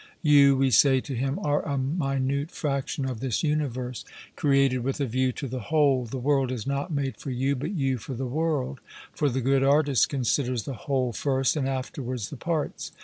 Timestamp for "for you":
7.17-7.55